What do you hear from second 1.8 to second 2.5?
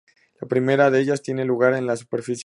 la superficie.